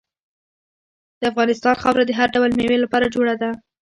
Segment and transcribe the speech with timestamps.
[1.19, 3.49] د افغانستان خاوره د هر ډول میوې لپاره جوړه ده.